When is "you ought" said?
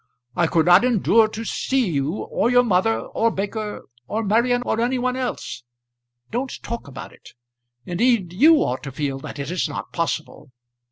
8.33-8.81